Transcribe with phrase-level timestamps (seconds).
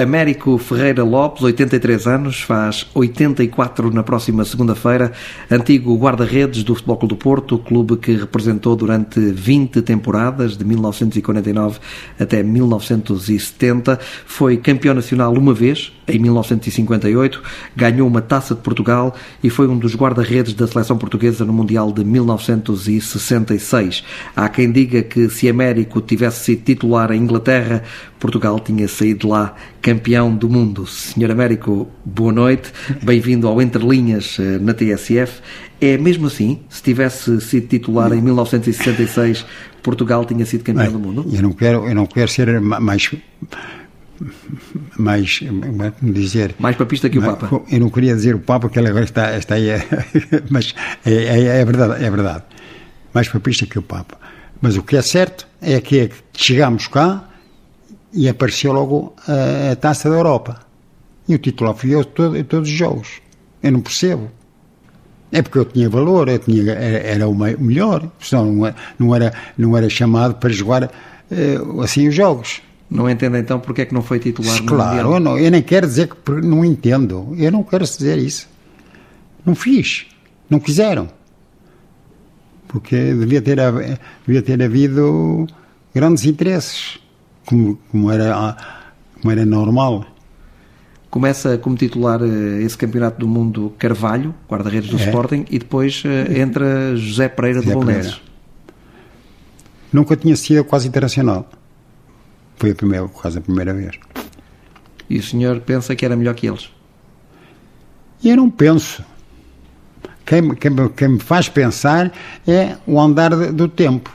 [0.00, 5.12] Américo Ferreira Lopes, 83 anos, faz 84 na próxima segunda-feira,
[5.50, 11.80] antigo guarda-redes do Futebol Clube do Porto, clube que representou durante 20 temporadas, de 1949
[12.18, 17.42] até 1970, foi campeão nacional uma vez, em 1958,
[17.76, 21.92] ganhou uma Taça de Portugal e foi um dos guarda-redes da seleção portuguesa no Mundial
[21.92, 24.02] de 1966.
[24.34, 27.82] Há quem diga que se Américo tivesse sido titular em Inglaterra,
[28.20, 30.86] Portugal tinha saído lá campeão do mundo.
[30.86, 32.70] Senhor Américo, boa noite,
[33.02, 35.40] bem-vindo ao Entre Linhas eh, na TSF.
[35.80, 36.60] É mesmo assim?
[36.68, 39.46] Se tivesse sido titular em 1966,
[39.82, 41.26] Portugal tinha sido campeão Bem, do mundo?
[41.32, 43.10] Eu não quero, eu não quero ser mais
[44.98, 47.62] mais como dizer mais papista que o Papa.
[47.70, 49.70] Eu não queria dizer o Papa que ele agora está, está aí,
[50.50, 50.74] mas
[51.06, 52.44] é, é, é verdade, é verdade.
[53.14, 54.18] Mais papista que o Papa.
[54.60, 57.29] Mas o que é certo é que, é que chegámos cá
[58.12, 60.60] e apareceu logo a, a, taça da Europa.
[61.28, 63.20] E o titular fui eu todo, todos os jogos.
[63.62, 64.30] Eu não percebo.
[65.32, 69.32] É porque eu tinha valor, eu tinha, era, era o melhor, senão não, não, era,
[69.56, 70.84] não era chamado para jogar
[71.30, 72.60] uh, assim os jogos.
[72.90, 75.86] Não entendo então porque é que não foi titular Claro, eu, não, eu nem quero
[75.86, 77.32] dizer que não entendo.
[77.38, 78.48] Eu não quero dizer isso.
[79.46, 80.06] Não fiz.
[80.48, 81.08] Não quiseram.
[82.66, 83.58] Porque devia ter,
[84.26, 85.46] devia ter havido
[85.94, 86.99] grandes interesses
[87.46, 88.56] como, como, era,
[89.20, 90.06] como era normal.
[91.08, 95.06] Começa como titular eh, esse Campeonato do Mundo Carvalho, guarda-redes do é.
[95.06, 98.20] Sporting, e depois eh, entra José Pereira José do Bolonenses.
[99.92, 101.50] Nunca tinha sido quase internacional.
[102.56, 103.98] Foi a primeira, quase a primeira vez.
[105.08, 106.70] E o senhor pensa que era melhor que eles?
[108.22, 109.04] Eu não penso.
[110.24, 112.12] Quem, quem, quem me faz pensar
[112.46, 114.12] é o andar do tempo.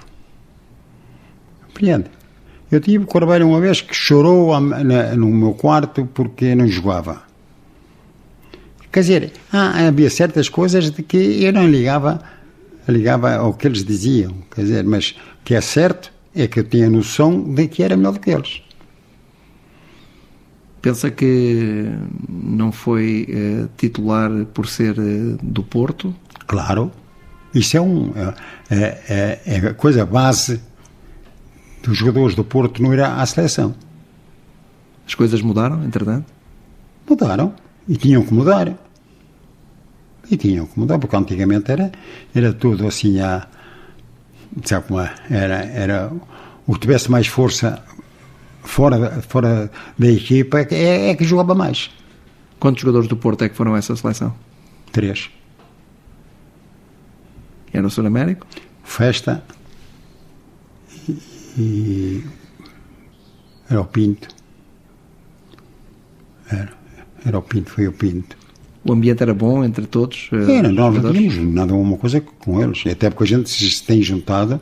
[1.66, 2.15] Compreende?
[2.76, 7.24] Eu tive o Corbeiro uma vez que chorou no meu quarto porque não jogava.
[8.92, 12.22] Quer dizer, havia certas coisas de que eu não ligava,
[12.86, 14.34] ligava ao que eles diziam.
[14.54, 17.96] Quer dizer, mas o que é certo é que eu tinha noção de que era
[17.96, 18.62] melhor do que eles.
[20.82, 21.90] Pensa que
[22.28, 26.14] não foi uh, titular por ser uh, do Porto?
[26.46, 26.92] Claro.
[27.54, 28.12] Isso é, um,
[28.70, 28.76] é,
[29.10, 30.60] é, é a coisa base
[31.86, 33.76] dos jogadores do Porto não ir à seleção.
[35.08, 36.34] As coisas mudaram, entretanto?
[37.08, 37.54] Mudaram.
[37.88, 38.74] E tinham que mudar.
[40.30, 41.92] E tinham que mudar, porque antigamente era,
[42.34, 43.48] era tudo assim a.
[44.64, 45.14] Sabe como é?
[45.30, 46.12] Era, era
[46.66, 47.84] o que tivesse mais força
[48.64, 51.92] fora, fora da equipa é, é, é que jogava mais.
[52.60, 54.34] Quantos jogadores do Porto é que foram a essa seleção?
[54.92, 55.30] Três.
[57.72, 58.48] Era o Sul Américo?
[58.84, 59.44] Festa,
[61.58, 62.24] e
[63.70, 64.28] era o Pinto.
[66.50, 66.74] Era,
[67.26, 68.38] era o Pinto, foi o Pinto.
[68.84, 70.30] O ambiente era bom entre todos?
[70.32, 72.84] Eh, era, nós não tínhamos nada uma coisa com eles.
[72.86, 74.62] Até porque a gente se tem juntado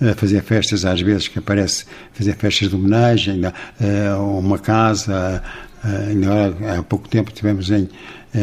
[0.00, 5.42] a fazer festas, às vezes que aparece fazer festas de homenagem, a uma casa.
[6.08, 7.88] Ainda há pouco tempo tivemos em,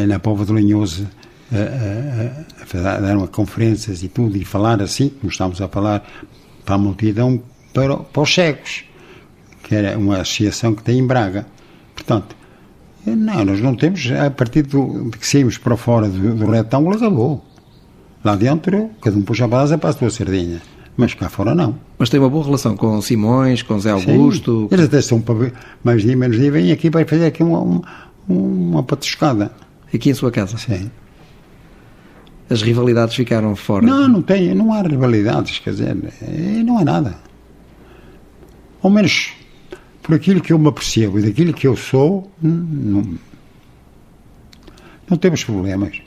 [0.07, 1.07] na Pova do Linhoso
[1.51, 6.07] a, a, a, dar uma conferências e tudo, e falar assim, como estamos a falar
[6.63, 7.41] para a multidão,
[7.75, 8.85] para, para os cegos,
[9.63, 11.45] que era uma associação que tem em Braga.
[11.93, 12.35] Portanto,
[13.05, 16.95] não, nós não temos, a partir do, de que saímos para fora do, do retângulo,
[16.95, 17.45] acabou.
[18.23, 20.61] Lá dentro, cada um puxa a brasa para a sua sardinha.
[20.97, 21.77] Mas cá fora não.
[21.99, 24.61] Mas tem uma boa relação com Simões, com Zé Augusto?
[24.61, 24.67] Sim.
[24.71, 25.51] Eles até são para
[25.83, 27.81] mais dia, menos dia, vêm aqui para fazer aqui uma, uma,
[28.27, 29.51] uma patuscada.
[29.93, 30.57] Aqui em sua casa?
[30.57, 30.89] Sim.
[32.49, 33.85] As rivalidades ficaram fora?
[33.85, 37.24] Não, não tem, não há rivalidades, quer dizer, é, não há nada
[38.85, 39.33] ao menos
[40.03, 43.17] por aquilo que eu me apercebo e daquilo que eu sou, não,
[45.09, 45.99] não temos problemas.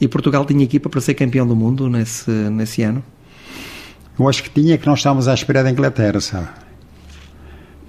[0.00, 3.04] E Portugal tinha equipa para ser campeão do mundo nesse, nesse ano?
[4.18, 6.48] Eu acho que tinha, que nós estávamos à espera da Inglaterra, sabe?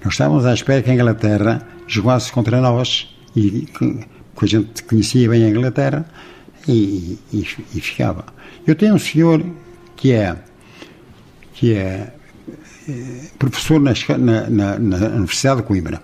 [0.04, 4.06] Nós estávamos à espera que a Inglaterra jogasse contra nós e que,
[4.36, 6.06] que a gente conhecia bem a Inglaterra
[6.68, 7.40] e, e,
[7.74, 8.26] e ficava.
[8.64, 9.44] Eu tenho um senhor
[9.96, 10.36] que é
[11.52, 12.14] que é
[13.38, 16.02] professor na, na, na, Universidade de Coimbra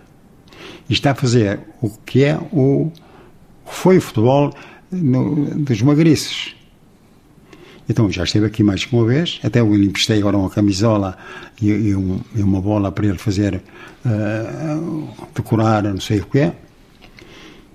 [0.88, 2.90] e está a fazer o que é o
[3.64, 4.54] foi o futebol
[4.90, 6.54] no, dos magriços.
[7.88, 11.16] Então já esteve aqui mais que uma vez, até eu lhe emprestei agora uma camisola
[11.60, 13.62] e, e, um, e uma bola para ele fazer
[14.04, 16.52] uh, decorar, não sei o que é.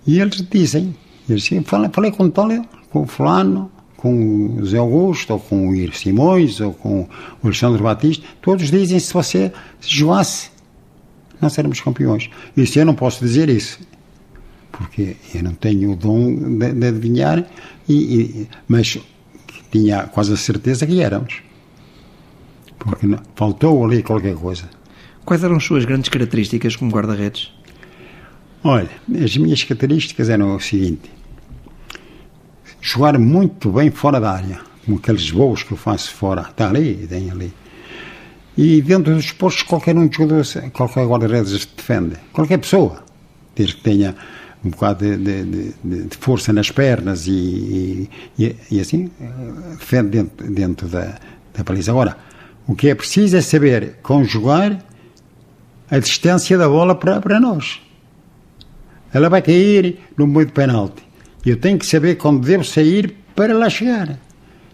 [0.05, 0.95] E eles dizem,
[1.29, 3.71] eles dizem falei, falei com o Tólio, com o fulano,
[4.01, 7.09] com o Zé Augusto, ou com o Ir Simões, ou com o
[7.43, 10.51] Alexandre Batista, todos dizem se você jogasse
[11.41, 12.29] nós éramos campeões.
[12.55, 13.79] Isso eu não posso dizer isso,
[14.71, 17.43] porque eu não tenho o dom de, de adivinhar,
[17.89, 18.97] e, e, mas
[19.71, 21.41] tinha quase a certeza que éramos.
[22.77, 24.69] Porque não, faltou ali qualquer coisa.
[25.25, 27.51] Quais eram as suas grandes características como guarda-redes?
[28.63, 28.89] Olha,
[29.23, 31.09] as minhas características eram o seguinte:
[32.81, 37.07] jogar muito bem fora da área, como aqueles voos que eu faço fora, está ali,
[37.07, 37.53] tem ali.
[38.57, 40.43] E dentro dos postos, qualquer um jogador,
[40.73, 43.03] qualquer guarda-redes defende, qualquer pessoa,
[43.55, 44.15] desde que tenha
[44.63, 49.09] um bocado de, de, de, de força nas pernas e, e, e assim,
[49.79, 51.17] defende dentro, dentro da,
[51.53, 51.91] da baliza.
[51.91, 52.17] Agora,
[52.67, 54.83] o que é preciso é saber conjugar
[55.89, 57.81] a distância da bola para, para nós.
[59.13, 61.10] Ela vai cair no meio de penalti.
[61.45, 64.17] Eu tenho que saber quando devo sair para lá chegar.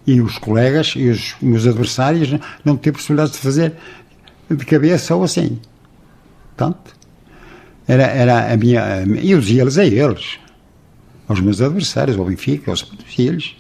[0.06, 2.30] E os colegas e os meus adversários
[2.64, 3.74] não têm possibilidade de fazer
[4.50, 5.60] de cabeça ou assim.
[6.56, 6.96] Portanto,
[7.88, 9.04] era, era a minha.
[9.22, 10.40] E eu dizia-lhes a eles,
[11.28, 13.56] aos meus adversários, ao Benfica, aos eles.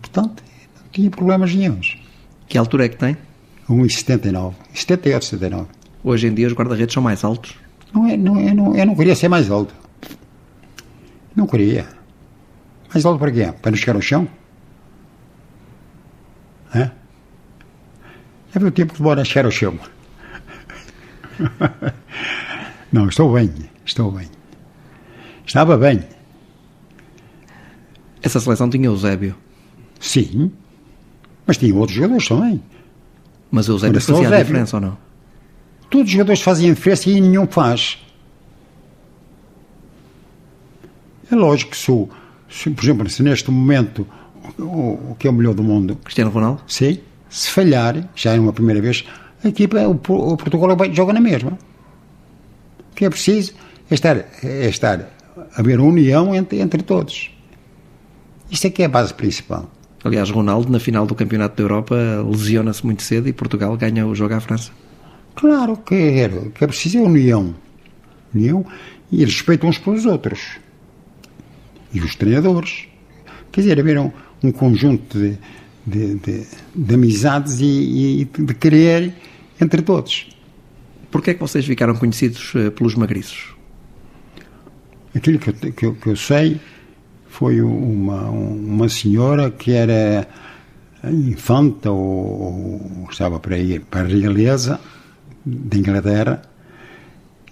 [0.00, 0.42] Portanto,
[0.76, 1.96] não tinha problemas nenhums.
[2.48, 3.16] Que altura é que tem?
[3.68, 4.54] 1,79.
[4.74, 5.68] 78, 79.
[6.04, 7.54] Hoje em dia os guarda-redes são mais altos?
[7.94, 9.74] Não é, não, eu, não, eu não queria ser mais alto.
[11.34, 11.86] Não queria.
[12.92, 13.52] Mais alto para quê?
[13.60, 14.28] Para não chegar ao chão?
[16.74, 16.90] É?
[18.52, 19.78] Já viu o tempo que demora a chegar ao chão?
[22.92, 23.52] não, estou bem.
[23.84, 24.28] Estou bem.
[25.46, 26.04] Estava bem.
[28.22, 29.34] Essa seleção tinha Eusébio?
[29.98, 30.52] Sim.
[31.46, 32.62] Mas tinha outros jogadores também.
[33.50, 34.98] Mas o Eusébio fazia a diferença ou não?
[35.90, 37.98] Todos os jogadores faziam diferença e nenhum faz.
[41.32, 42.08] É lógico que se,
[42.50, 44.06] se por exemplo, se neste momento
[44.58, 45.96] o, o, que é o melhor do mundo.
[45.96, 46.62] Cristiano Ronaldo?
[46.66, 46.98] Sim.
[47.30, 49.04] Se falhar, já é uma primeira vez,
[49.42, 51.58] a equipa, o, o Portugal joga na mesma.
[52.90, 53.54] O que é preciso
[53.90, 55.08] é estar, é estar
[55.56, 57.30] a haver união entre, entre todos.
[58.50, 59.70] Isto é que é a base principal.
[60.04, 61.96] Aliás, Ronaldo, na final do Campeonato da Europa,
[62.28, 64.70] lesiona-se muito cedo e Portugal ganha o jogo à França.
[65.34, 67.54] Claro que é, que é preciso é união.
[68.34, 68.66] União
[69.10, 70.61] e respeito uns pelos outros.
[71.92, 72.86] E os treinadores.
[73.50, 74.10] Quer dizer, haver um,
[74.42, 75.38] um conjunto de,
[75.86, 79.12] de, de, de amizades e, e, de querer
[79.60, 80.28] entre todos.
[81.10, 83.54] Porquê é que vocês ficaram conhecidos eh, pelos magriços?
[85.14, 86.58] Aquilo que eu, que eu, que eu sei
[87.28, 90.26] foi uma, uma senhora que era
[91.04, 94.80] infanta ou, ou estava para ir para a realeza
[95.44, 96.42] de Inglaterra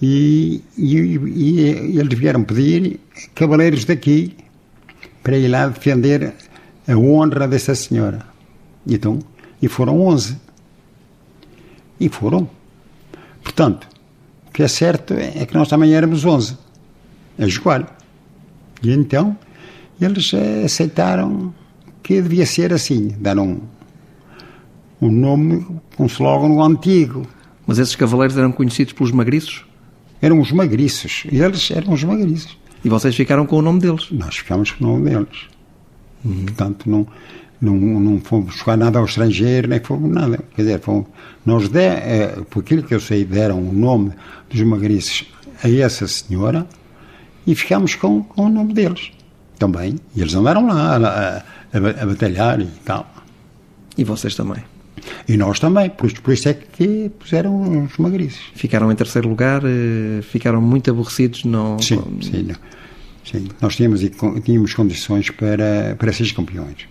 [0.00, 2.99] e, e, e, eles vieram pedir
[3.35, 4.35] cavaleiros daqui
[5.23, 6.32] para ir lá defender
[6.88, 8.25] a honra dessa senhora.
[8.87, 9.19] Então,
[9.61, 10.38] e foram 11.
[11.99, 12.49] E foram.
[13.43, 13.87] Portanto,
[14.49, 16.56] o que é certo é que nós também éramos 11
[17.38, 17.96] a jogar.
[18.82, 19.37] E então,
[20.00, 20.32] eles
[20.64, 21.53] aceitaram
[22.03, 23.61] que devia ser assim, dar um,
[25.00, 25.67] um nome,
[25.99, 27.26] um slogan antigo.
[27.67, 29.69] Mas esses cavaleiros eram conhecidos pelos magriços?
[30.22, 32.56] Eram os magriços, eles eram os magriços.
[32.84, 34.08] E vocês ficaram com o nome deles?
[34.11, 35.49] Nós ficámos com o nome deles.
[36.25, 36.44] Uhum.
[36.46, 37.06] Portanto, não,
[37.61, 40.39] não, não fomos buscar nada ao estrangeiro, nem fomos nada.
[40.55, 41.06] Quer dizer, fomos,
[41.44, 44.12] nós, de, é, por aquilo que eu sei, deram o nome
[44.48, 45.27] dos magriços
[45.62, 46.67] a essa senhora
[47.46, 49.12] e ficámos com, com o nome deles
[49.58, 49.96] também.
[50.15, 51.36] E eles andaram lá a,
[51.77, 53.06] a, a batalhar e tal.
[53.96, 54.62] E vocês também?
[55.28, 58.42] E nós também, por isso, por isso é que puseram os magriços.
[58.54, 61.78] Ficaram em terceiro lugar, eh, ficaram muito aborrecidos, não...
[61.78, 62.56] Sim, sim, não.
[63.24, 63.48] sim.
[63.60, 64.00] Nós tínhamos,
[64.44, 66.88] tínhamos condições para, para ser campeões.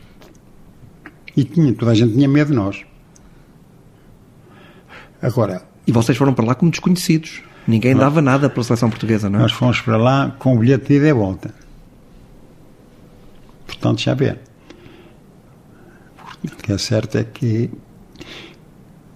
[1.36, 2.84] E tinha, toda a gente tinha medo de nós.
[5.22, 5.64] Agora...
[5.86, 7.42] E vocês foram para lá como desconhecidos.
[7.68, 9.42] Ninguém nós, dava nada pela seleção portuguesa, não é?
[9.44, 11.54] Nós fomos para lá com o bilhete de ida e volta.
[13.66, 14.38] Portanto, já vê.
[16.44, 17.70] O que é certo é que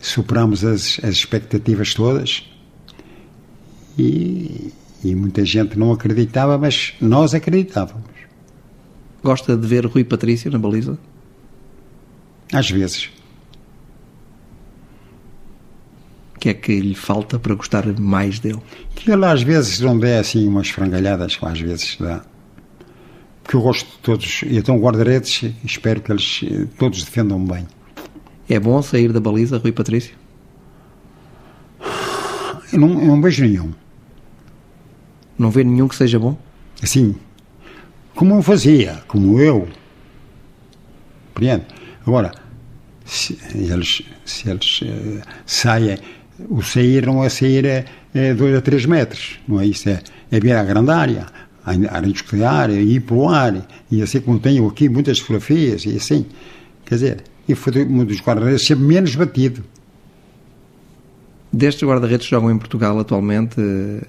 [0.04, 2.44] superamos as, as expectativas todas
[3.98, 4.72] e,
[5.04, 8.12] e muita gente não acreditava, mas nós acreditávamos.
[9.24, 10.98] Gosta de ver Rui Patrício na baliza?
[12.52, 13.10] Às vezes.
[16.36, 18.60] O que é que lhe falta para gostar mais dele?
[18.94, 22.22] Que ele às vezes não dê assim umas frangalhadas, às vezes dá
[23.48, 27.68] que eu gosto de todos, e então guarda-redes, espero que eles eh, todos defendam bem.
[28.54, 30.16] É bom sair da baliza, Rui Patrício?
[32.72, 33.72] Eu não, eu não vejo nenhum.
[35.40, 36.38] Não vê nenhum que seja bom?
[36.80, 37.16] Assim,
[38.14, 39.68] como eu fazia, como eu.
[41.30, 41.66] Compreende?
[42.06, 42.32] Agora,
[43.04, 45.98] se eles, se eles uh, saem
[46.48, 49.90] o sair não é sair a, a dois a três metros, não é isso?
[49.90, 50.00] É,
[50.32, 51.26] é vir à grande área,
[51.66, 55.96] à área industrial, ir para o ar, e assim como tenho aqui muitas fotografias, e
[55.96, 56.28] assim,
[56.86, 59.64] quer dizer, e foi um dos guarda-redes sempre menos batido.
[61.52, 63.62] Destes guarda-redes que jogam em Portugal atualmente,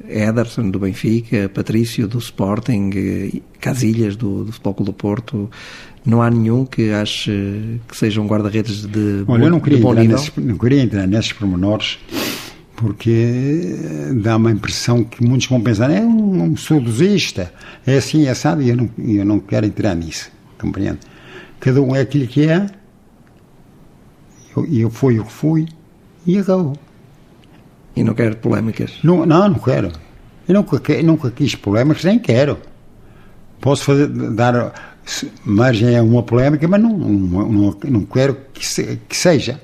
[0.09, 5.51] Ederson do Benfica, Patrício do Sporting, Casilhas do, do Futebol Clube do Porto,
[6.07, 10.33] não há nenhum que ache que sejam guarda-redes de, Olha, eu não queria, entrar nesses,
[10.37, 11.99] não queria entrar nesses pormenores,
[12.77, 13.77] porque
[14.23, 17.53] dá uma impressão que muitos vão pensar, é um, um saudosista,
[17.87, 21.01] é assim, é assado, e eu não, eu não quero entrar nisso, compreende?
[21.61, 22.67] Cada um é aquilo que é,
[24.57, 25.67] eu, eu fui o que fui,
[26.27, 26.77] e acabou.
[27.97, 28.99] E não quero polémicas.
[29.05, 29.93] Não, não, não quero.
[30.49, 32.59] Eu nunca, nunca quis polémicas, nem quero.
[33.61, 34.73] Posso fazer, dar
[35.45, 39.61] margem a uma polémica, mas não, não, não, não quero que, se- que seja.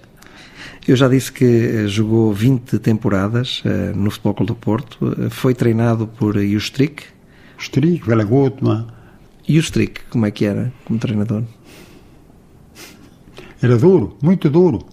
[0.89, 5.29] Eu já disse que eh, jogou 20 temporadas eh, no Futebol Clube do Porto, eh,
[5.31, 7.03] foi treinado por Justric.
[7.59, 8.87] Estrico, Vela Gutmann,
[9.47, 11.43] Justric, como é que era como treinador?
[13.63, 14.87] Era duro, muito duro.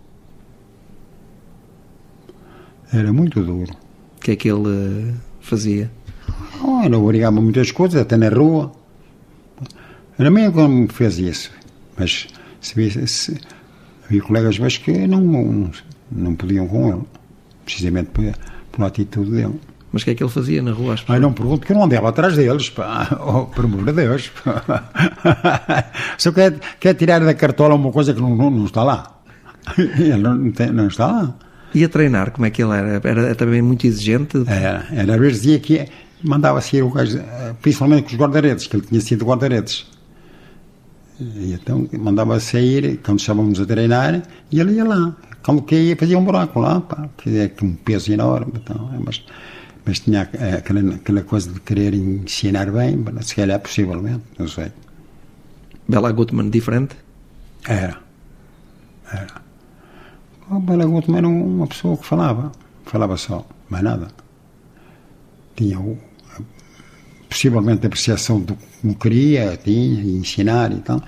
[2.92, 3.74] Era muito duro.
[4.18, 5.92] O que é que ele eh, fazia?
[6.62, 8.72] Oh, eu não obrigava muitas coisas, até na rua.
[10.18, 11.52] Era meio que me fez isso.
[11.98, 12.28] Mas
[12.60, 13.40] se, se,
[14.06, 15.72] havia colegas meus que não, não,
[16.12, 17.04] não podiam com ele.
[17.64, 18.34] Precisamente pela,
[18.72, 19.60] pela atitude dele.
[19.92, 21.86] Mas o que é que ele fazia na rua Ai, não pergunto que eu não
[21.86, 23.08] andava atrás deles, pá.
[23.22, 24.32] Oh, por amor de Deus.
[26.18, 29.22] Só quer, quer tirar da cartola uma coisa que não, não, não está lá.
[29.78, 31.36] Ele não, tem- não está lá.
[31.74, 33.02] E a treinar, como é que ele era?
[33.04, 34.42] Era também muito exigente?
[34.48, 35.86] Era, era às vezes dizia que
[36.24, 37.20] mandava sair o gajo,
[37.62, 39.86] principalmente com os guarda-redes, que ele tinha sido guarda-redes.
[41.20, 45.16] E então mandava sair, quando estávamos a treinar, e ele ia lá.
[45.44, 48.54] Quando caía, fazia um buraco lá, pá, fazia um peso enorme.
[48.56, 49.24] Então, mas,
[49.88, 54.70] mas tinha aquela, aquela coisa de querer ensinar bem, se calhar possivelmente, não sei.
[55.88, 56.98] Bela Gutmann diferente?
[57.66, 57.98] Era.
[59.10, 59.42] Era.
[60.52, 62.52] O Bela Gutmann era uma pessoa que falava.
[62.86, 64.10] Falava só, mais nada.
[65.56, 65.98] Tinha o,
[67.30, 71.02] possivelmente a apreciação do que queria, tinha, e ensinar e tal.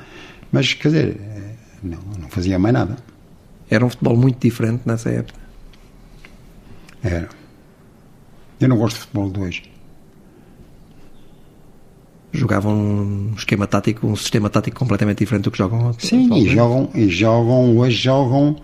[0.54, 1.22] Mas, quer dizer,
[1.84, 2.96] não, não fazia mais nada.
[3.70, 5.40] Era um futebol muito diferente nessa época.
[7.04, 7.39] Era.
[8.60, 9.64] Eu não gosto de futebol de hoje.
[12.32, 16.90] Jogavam um esquema tático, um sistema tático completamente diferente do que jogam Sim, e jogam,
[16.94, 18.56] e jogam, hoje jogam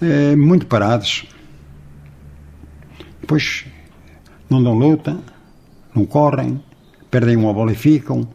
[0.00, 1.26] eh, muito parados.
[3.20, 3.66] Depois
[4.48, 5.18] não dão luta,
[5.94, 6.62] não correm,
[7.10, 8.26] perdem uma bola e ficam.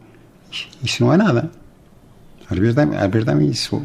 [0.82, 1.50] Isso não é nada.
[2.48, 3.82] Às vezes dá-me vezes dá isso.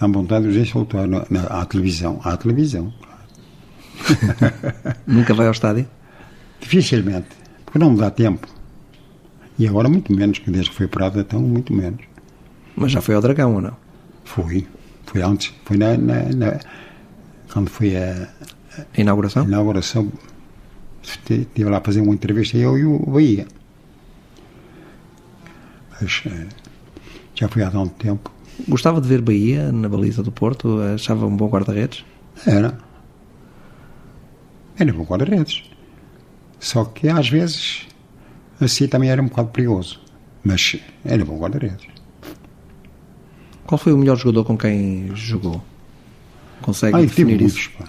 [0.00, 2.20] Dá vontade de os insultar na, na, à televisão.
[2.22, 2.92] À televisão.
[5.06, 5.88] Nunca vai ao estádio?
[6.60, 7.28] Dificilmente.
[7.64, 8.46] Porque não me dá tempo.
[9.58, 12.00] E agora muito menos, que desde que foi parado, então muito menos.
[12.76, 13.76] Mas já foi ao Dragão ou não?
[14.24, 14.66] Fui.
[15.06, 15.52] Fui antes.
[15.64, 16.60] Fui na, na, na-
[17.52, 18.28] quando foi a,
[18.96, 19.42] A inauguração?
[19.44, 20.12] Na inauguração,
[21.02, 23.46] estive lá a fazer uma entrevista, eu e o Bahia.
[26.00, 26.46] Mas eh,
[27.34, 28.30] já foi há tanto tempo.
[28.68, 30.80] Gostava de ver Bahia na baliza do Porto?
[30.94, 32.04] Achava um bom guarda-redes?
[32.46, 32.78] Era.
[34.78, 35.67] Era bom guarda-redes.
[36.60, 37.86] Só que às vezes
[38.60, 40.00] assim também era um bocado perigoso.
[40.44, 41.86] Mas era bom guarda-redes.
[43.66, 45.62] Qual foi o melhor jogador com quem jogou?
[46.62, 47.56] Consegue Ah, definir muitos.
[47.56, 47.70] isso?
[47.78, 47.88] Pá.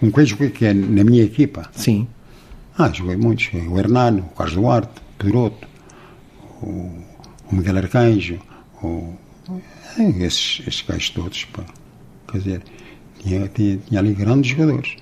[0.00, 1.68] Um que eu joguei que é na minha equipa.
[1.72, 2.06] Sim.
[2.78, 3.50] Ah, joguei muitos.
[3.68, 5.68] O Hernano, o Carlos Duarte, o Pedroto,
[6.62, 6.66] o,
[7.50, 8.38] o Miguel Arcanjo,
[8.82, 9.14] o,
[9.98, 11.44] é, esses, esses gajos todos.
[11.46, 11.64] Pá.
[12.30, 12.62] Quer dizer,
[13.22, 14.96] tinha, tinha, tinha ali grandes jogadores.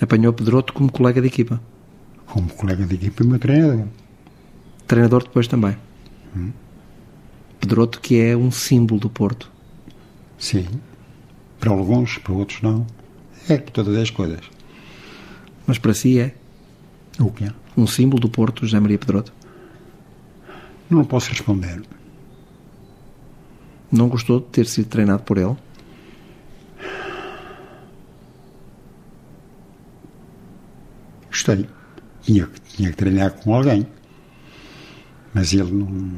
[0.00, 1.60] Apanhou Pedroto como colega de equipa.
[2.26, 3.86] Como colega de equipa e meu treinador.
[4.86, 5.76] Treinador depois também.
[6.36, 6.52] Hum.
[7.60, 9.50] Pedroto que é um símbolo do Porto.
[10.38, 10.66] Sim.
[11.58, 12.86] Para alguns, para outros não.
[13.48, 14.40] É todas as coisas.
[15.66, 16.34] Mas para si é
[17.18, 17.52] O que é?
[17.76, 19.32] um símbolo do Porto, José Maria Pedroto.
[20.88, 21.82] Não posso responder.
[23.90, 25.56] Não gostou de ter sido treinado por ele?
[31.38, 31.68] Gostei.
[32.22, 33.86] Tinha, que- tinha que treinar com alguém.
[35.32, 36.10] Mas ele não.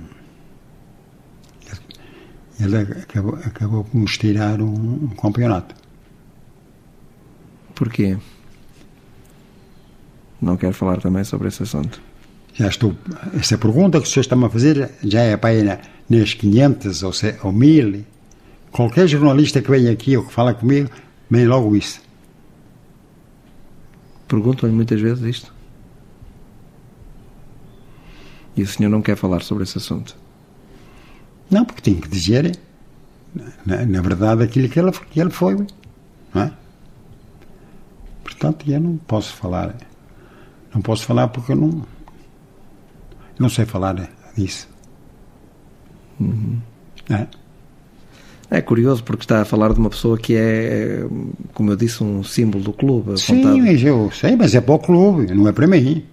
[2.58, 5.74] Ele, ele acabou, acabou por nos tirar um, um campeonato.
[7.74, 8.16] Porquê?
[10.40, 12.00] Não quero falar também sobre esse assunto.
[12.54, 12.96] Já estou.
[13.38, 17.02] Essa pergunta que o senhor está-me a fazer já é para aí na, nas 500
[17.02, 18.04] ou, se, ou 1000.
[18.72, 20.88] Qualquer jornalista que venha aqui ou que fala comigo,
[21.30, 22.00] vem logo isso.
[24.30, 25.52] Perguntam-lhe muitas vezes isto.
[28.56, 30.16] E o senhor não quer falar sobre esse assunto?
[31.50, 32.56] Não, porque tenho que dizer,
[33.66, 35.56] na, na verdade, aquilo que ele, que ele foi.
[36.32, 36.52] Não é?
[38.22, 39.74] Portanto, eu não posso falar.
[40.72, 41.84] Não posso falar porque eu não.
[43.36, 44.68] Não sei falar disso.
[46.20, 46.60] Uhum.
[47.08, 47.26] É.
[48.50, 51.04] É curioso porque está a falar de uma pessoa que é,
[51.54, 53.12] como eu disse, um símbolo do clube.
[53.20, 53.42] Sim,
[53.86, 56.04] eu sei, mas é para o clube, não é para mim.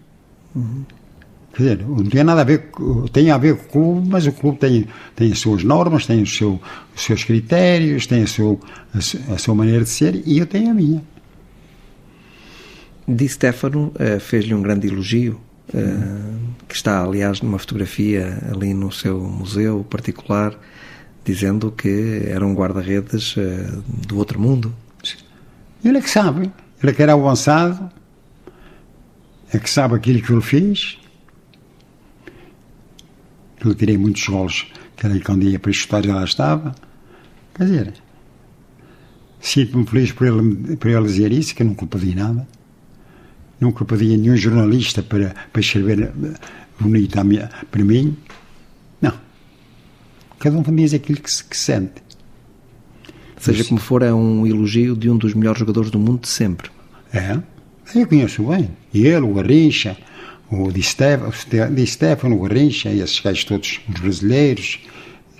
[1.53, 4.27] Quer dizer, não tem nada a ver, com- tem a ver com o clube, mas
[4.27, 6.61] o clube tem, tem as suas normas, tem o seu,
[6.95, 8.59] os seus critérios, tem a, seu,
[8.93, 11.01] a, a sua maneira de ser e eu tenho a minha.
[13.07, 15.39] Di Stefano eh, fez-lhe um grande elogio,
[15.73, 15.79] eh,
[16.67, 20.53] que está, aliás, numa fotografia ali no seu museu particular,
[21.27, 23.69] dizendo que era um guarda-redes eh,
[24.07, 24.73] do outro mundo.
[25.83, 26.49] Ele é que sabe,
[26.81, 27.91] ele é que era avançado,
[29.51, 30.97] é que sabe aquilo que eu fiz.
[33.59, 36.73] Eu tirei muitos golos, que era quando ia para a história lá estava.
[37.55, 37.93] Quer dizer,
[39.41, 42.47] sinto-me feliz por ele, por ele dizer isso, que eu nunca pedi nada.
[43.59, 46.13] Nunca pedi a nenhum jornalista para, para escrever
[46.79, 47.17] bonito
[47.69, 48.15] para mim.
[50.39, 52.03] Cada um diz aquilo que, se- que sente.
[53.39, 56.69] Seja como for, é um elogio de um dos melhores jogadores do mundo de sempre.
[57.13, 57.39] É,
[57.95, 58.69] eu conheço bem.
[58.93, 59.95] E ele, o Garrincha,
[60.51, 61.31] o Di Stefano,
[61.75, 64.79] Di Stefano, o Garrincha, e esses gajos todos, os brasileiros.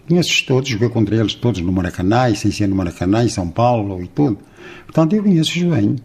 [0.08, 3.50] Conheço todos, joguei contra eles todos no Maracanã, e sem ser no Maracanã, em São
[3.50, 4.38] Paulo e tudo.
[4.86, 5.96] Portanto, eu conheço-os bem.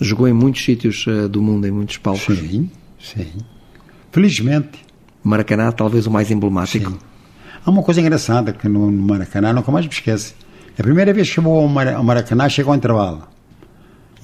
[0.00, 2.22] Jogou em muitos sítios eh, do mundo, em muitos palcos.
[2.38, 2.70] Sim,
[3.00, 3.26] sim.
[4.12, 4.78] Felizmente.
[5.22, 6.90] Maracanã, talvez o mais emblemático.
[6.92, 6.98] Sim.
[7.68, 10.32] Há uma coisa engraçada que no, no Maracanã nunca mais me esquece.
[10.78, 13.28] A primeira vez que vou ao Mara- ao Maracanã, chego ao intervalo.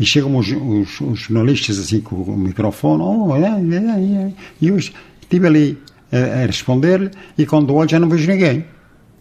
[0.00, 3.02] E chegam os, os- os jornalistas assim com o microfone.
[3.02, 4.32] Oh, é, é, é.
[4.62, 5.78] E eu estive ali
[6.10, 8.64] a, a responder-lhe e quando olho já não vejo ninguém.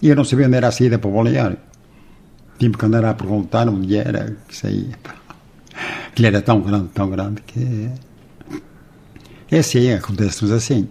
[0.01, 1.57] E eu não sabia onde era a saída para o balneário.
[2.57, 4.87] Tive que andar a perguntar onde era que saía.
[6.07, 7.89] Aquilo era tão grande, tão grande que.
[9.51, 10.87] É assim, acontece-nos assim.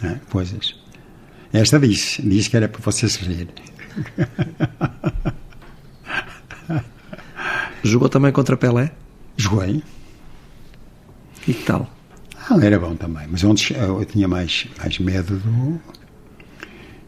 [0.00, 0.76] né, coisas.
[1.52, 3.48] Esta diz, diz que era para vocês rirem.
[7.82, 8.92] Jogou também contra Pelé.
[9.36, 9.82] Joguei.
[11.46, 11.88] E que tal?
[12.50, 15.80] Ah, era bom também, mas onde eu tinha mais, mais medo do,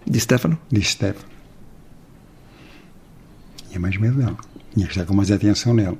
[0.07, 0.59] Di Stefano?
[0.70, 1.29] de Stefano.
[3.68, 4.37] Tinha mais medo dele.
[4.74, 5.98] Tinha que estar com mais atenção nele.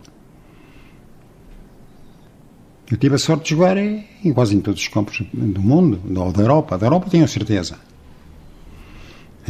[2.91, 6.01] Eu tive a sorte de jogar em, em quase em todos os campos do mundo,
[6.21, 6.77] ou da Europa.
[6.77, 7.79] Da Europa tenho certeza.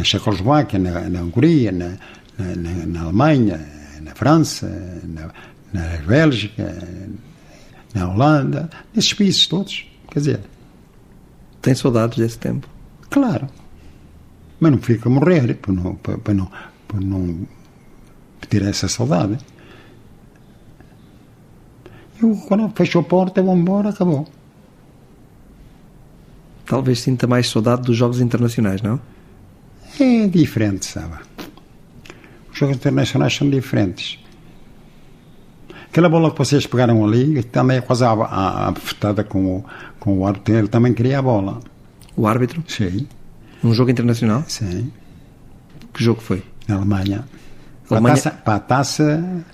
[0.00, 1.90] Na Checoslováquia, na, na Hungria, na,
[2.38, 3.60] na, na- Alemanha,
[4.00, 4.66] na França,
[5.04, 5.30] na,
[5.74, 6.74] na Bélgica,
[7.94, 9.86] na Holanda, nesses países todos.
[10.10, 10.40] Quer dizer,
[11.60, 12.66] Tem saudades desse tempo?
[13.10, 13.46] Claro.
[14.58, 16.50] Mas não fica a morrer para não, para, para não,
[16.88, 17.46] para não
[18.48, 19.36] ter essa saudade.
[22.22, 24.26] Eu, quando fechou a porta, vou embora, acabou.
[26.64, 28.98] Talvez sinta mais saudade dos jogos internacionais, não?
[30.00, 31.14] É diferente, sabe?
[32.52, 34.18] Os jogos internacionais são diferentes.
[35.90, 39.64] Aquela bola que vocês pegaram ali, também é quase afetada com o,
[39.98, 41.60] com o árbitro, ele também queria a bola.
[42.16, 42.62] O árbitro?
[42.68, 43.06] Sim,
[43.62, 44.44] Um jogo internacional?
[44.48, 44.90] sim.
[45.92, 46.42] Que jogo foi?
[46.68, 47.24] na Alemanha.
[47.88, 49.44] Para, Alemanha- a taça, para a taça,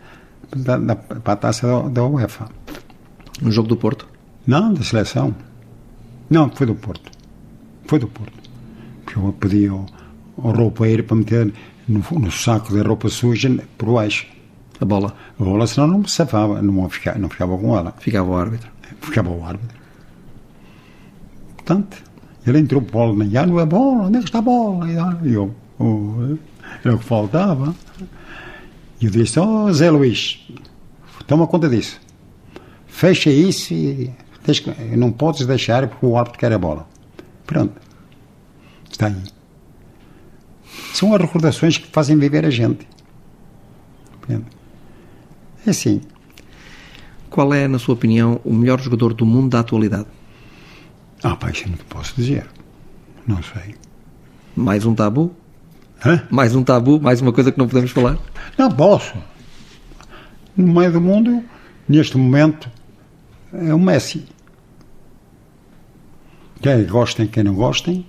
[0.54, 2.46] da, da- para a taça da, da UEFA.
[3.42, 4.06] Um jogo do Porto?
[4.46, 5.34] Não, da seleção.
[6.28, 7.10] Não, foi do Porto.
[7.86, 8.34] Foi do Porto.
[9.04, 9.86] Porque eu pedi ao
[10.38, 11.52] roupeiro para meter
[11.88, 14.26] no, no saco da roupa suja por baixo.
[14.80, 15.14] A bola?
[15.40, 17.94] A bola, senão não me safava, não ficava, não ficava com ela.
[17.98, 18.70] Ficava o árbitro.
[19.00, 19.76] Ficava o árbitro.
[21.56, 22.02] Portanto,
[22.46, 24.86] ele entrou para o bola, já não é bola, onde é que está a bola?
[25.24, 26.36] E eu, oh,
[26.84, 27.74] era o que faltava.
[29.00, 30.46] E eu disse, oh Zé Luís,
[31.26, 32.00] toma conta disso.
[32.86, 34.12] Fecha isso e
[34.96, 36.86] não podes deixar porque o árbitro quer a bola.
[37.46, 37.74] Pronto.
[38.90, 39.35] Está aí.
[40.96, 42.88] São as recordações que fazem viver a gente.
[44.22, 44.46] Pronto.
[45.66, 46.00] É assim.
[47.28, 50.06] Qual é, na sua opinião, o melhor jogador do mundo da atualidade?
[51.22, 52.48] Ah, pá, isso não te posso dizer.
[53.26, 53.74] Não sei.
[54.56, 55.36] Mais um tabu?
[56.02, 56.26] Hã?
[56.30, 56.98] Mais um tabu?
[56.98, 58.16] Mais uma coisa que não podemos falar?
[58.56, 59.12] Não posso.
[60.56, 61.44] No meio do mundo,
[61.86, 62.70] neste momento,
[63.52, 64.24] é o Messi.
[66.62, 68.06] Quer gostem, quer não gostem,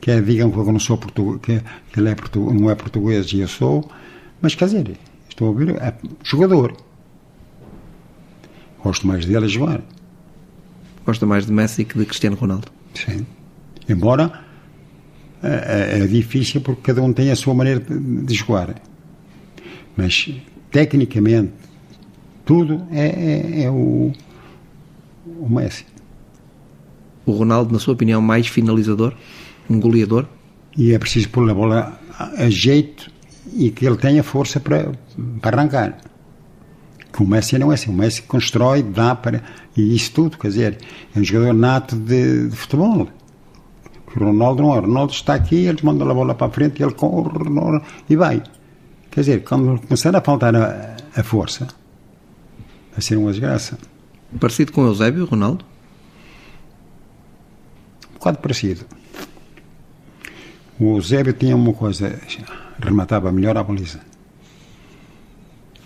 [0.00, 1.60] quer digam que eu não sou português, que,
[1.92, 3.88] que ele é portu, não é português e eu sou,
[4.40, 6.76] mas quer dizer, estou a ouvir, é jogador.
[8.82, 9.80] Gosto mais dele a jogar.
[11.04, 12.68] gosta mais de Messi que de Cristiano Ronaldo.
[12.94, 13.26] Sim.
[13.88, 14.44] Embora
[15.42, 18.74] é, é difícil porque cada um tem a sua maneira de jogar.
[19.96, 20.32] Mas,
[20.70, 21.52] tecnicamente,
[22.44, 24.12] tudo é, é, é o,
[25.26, 25.84] o Messi.
[27.26, 29.14] O Ronaldo, na sua opinião, mais finalizador?
[29.68, 30.26] Um goleador?
[30.76, 33.10] E é preciso pôr a bola a, jeito
[33.54, 34.92] e que ele tenha força para,
[35.40, 35.98] para arrancar.
[37.12, 37.90] Que o Messi não é assim.
[37.90, 39.42] O Messi constrói, dá para.
[39.76, 40.78] E isso tudo, quer dizer,
[41.14, 43.08] é um jogador nato de, de futebol.
[44.14, 44.78] O Ronaldo não é.
[44.78, 47.30] O Ronaldo está aqui, eles mandam a bola para a frente e ele corre
[48.08, 48.42] e vai.
[49.10, 51.66] Quer dizer, quando começar a faltar a, a força,
[52.92, 53.78] vai ser uma desgraça.
[54.38, 55.64] Parecido com o Eusébio, Ronaldo?
[58.10, 58.84] Um bocado parecido.
[60.80, 62.18] O Eusébio tinha uma coisa,
[62.80, 64.00] rematava melhor a baliza.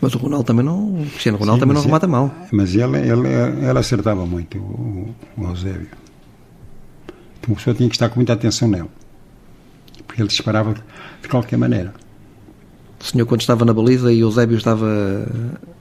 [0.01, 1.01] Mas o Ronaldo também não.
[1.01, 2.35] O Cristiano Ronaldo Sim, também não remata mal.
[2.51, 3.29] Mas ele, ele,
[3.69, 5.87] ele acertava muito, o, o Eusébio.
[7.41, 8.91] Então, a pessoa tinha que estar com muita atenção nele.
[10.07, 11.95] Porque ele disparava de qualquer maneira.
[13.01, 14.87] O senhor, quando estava na baliza e o Eusébio estava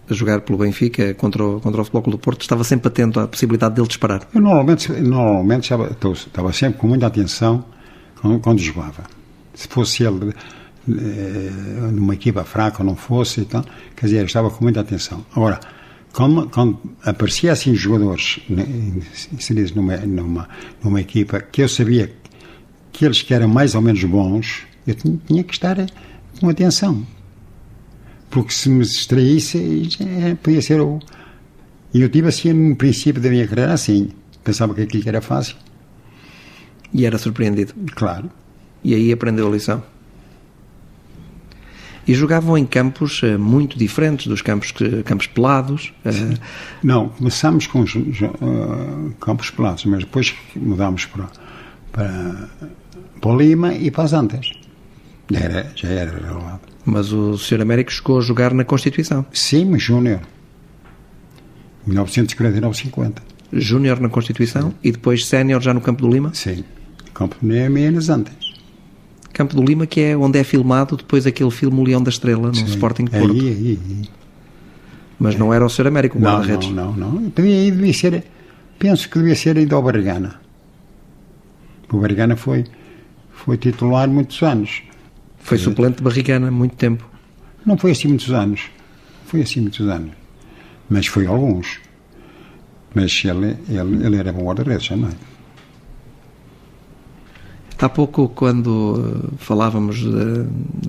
[0.09, 3.19] a jogar pelo Benfica contra o, contra o Futebol Clube do Porto, estava sempre atento
[3.19, 4.27] à possibilidade dele disparar?
[4.33, 7.65] Eu normalmente, normalmente estava, estava sempre com muita atenção
[8.21, 9.03] quando, jogava.
[9.53, 10.33] Se fosse ele
[10.87, 11.51] eh,
[11.91, 13.63] numa equipa fraca ou não fosse, então,
[13.95, 15.25] quer dizer, estava com muita atenção.
[15.35, 15.59] Agora,
[16.13, 18.39] quando, quando aparecia assim jogadores
[19.31, 20.49] inseridos numa, numa,
[20.83, 22.13] numa equipa que eu sabia
[22.91, 25.77] que eles que eram mais ou menos bons, eu tinha, que estar
[26.39, 27.05] com atenção.
[28.29, 29.89] Porque se me distraísse,
[30.41, 30.99] podia ser o.
[31.93, 34.09] E eu tive assim, no princípio da minha carreira, assim.
[34.43, 35.55] Pensava que aquilo era fácil.
[36.93, 37.73] E era surpreendido?
[37.95, 38.29] Claro.
[38.83, 39.83] E aí aprendeu a lição?
[42.07, 44.73] E jogavam em campos uh, muito diferentes dos campos,
[45.05, 45.93] campos pelados?
[46.03, 46.37] Uh...
[46.83, 51.29] Não, começámos com os, uh, campos pelados, mas depois mudámos para,
[51.91, 52.49] para,
[53.21, 54.51] para Lima e para as Antas.
[55.29, 56.59] Já era, já era.
[56.83, 57.61] Mas o Sr.
[57.61, 59.25] Américo chegou a jogar na Constituição?
[59.31, 60.21] Sim, mas Júnior.
[61.87, 63.19] 1949-50.
[63.53, 64.75] Júnior na Constituição Sim.
[64.83, 66.33] e depois sénior já no Campo do Lima?
[66.33, 66.63] Sim.
[67.13, 68.51] Campo do Lima e.
[69.33, 72.49] Campo do Lima, que é onde é filmado depois aquele filme O Leão da Estrela,
[72.49, 72.65] no Sim.
[72.65, 73.31] Sporting Porto.
[73.31, 74.09] Aí, aí, aí.
[75.19, 75.37] Mas é.
[75.37, 75.87] não era o Sr.
[75.87, 76.69] Américo o guarda-redes?
[76.69, 77.29] Não, não, não.
[77.29, 78.23] Devia, devia ser,
[78.77, 80.41] penso que devia ser ainda o Barrigana.
[81.91, 82.65] O Barrigana foi,
[83.31, 84.83] foi titular muitos anos.
[85.39, 87.07] Foi suplente de Barrigana muito tempo.
[87.65, 88.61] Não foi assim muitos anos.
[89.25, 90.11] Foi assim muitos anos.
[90.89, 91.79] Mas foi alguns.
[92.93, 95.11] Mas ele, ele, ele era bom guarda-redes também.
[97.81, 100.43] Há pouco, quando eh, falávamos de,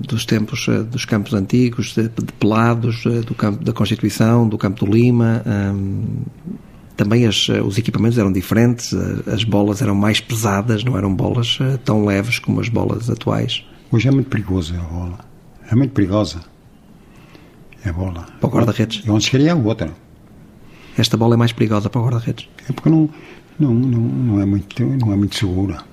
[0.07, 4.59] dos tempos eh, dos campos antigos, de, de pelados, eh, do campo da Constituição, do
[4.59, 6.05] campo do Lima, hum,
[6.94, 8.92] também as, os equipamentos eram diferentes,
[9.26, 13.64] as bolas eram mais pesadas, não eram bolas tão leves como as bolas atuais.
[13.90, 15.18] Hoje é muito perigoso a bola.
[15.70, 16.42] É muito perigosa.
[17.83, 18.26] É a bola.
[18.38, 19.02] Para o guarda-redes?
[19.09, 19.90] Antes queria a outra.
[20.98, 22.46] Esta bola é mais perigosa para o guarda-redes?
[22.68, 23.09] É porque não,
[23.59, 25.91] não, não, não, é muito, não é muito segura.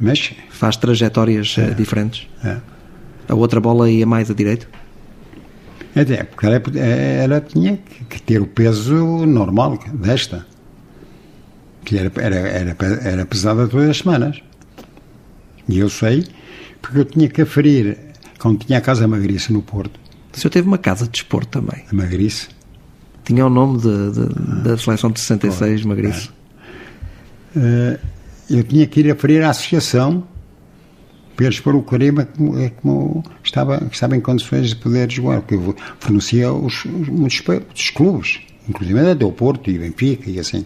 [0.00, 0.32] Mas.
[0.50, 2.28] Faz trajetórias é, diferentes?
[2.44, 2.58] É.
[3.28, 4.68] A outra bola ia mais a direito?
[5.94, 8.94] É, porque ela, ela tinha que ter o peso
[9.26, 10.46] normal desta.
[11.84, 14.42] Que era, era, era, era pesada todas as semanas.
[15.68, 16.26] E eu sei,
[16.82, 17.98] porque eu tinha que aferir,
[18.38, 19.98] quando tinha a Casa Magrice no Porto.
[20.32, 21.84] O senhor teve uma casa de desporto também?
[21.90, 22.48] A Magrice.
[23.24, 26.30] Tinha o nome de, de, ah, da seleção de 66, pô, Magrice.
[27.56, 27.98] É.
[28.50, 30.24] eu tinha que ir aferir à associação
[31.36, 35.42] para eles pôr o Carima como, é como estava, estava em condições de poder jogar,
[35.50, 40.64] eu fornecia os, os, muitos, muitos clubes, inclusive até o Porto e Benfica e assim.